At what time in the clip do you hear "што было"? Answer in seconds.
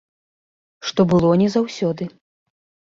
0.91-1.31